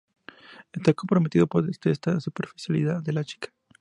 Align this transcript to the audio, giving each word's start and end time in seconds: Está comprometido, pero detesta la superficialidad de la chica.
Está 0.71 0.95
comprometido, 0.95 1.45
pero 1.45 1.67
detesta 1.67 2.15
la 2.15 2.19
superficialidad 2.19 3.03
de 3.03 3.13
la 3.13 3.23
chica. 3.23 3.53